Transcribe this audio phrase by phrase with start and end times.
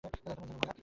[0.03, 0.73] তোমরা জানো, ভায়া।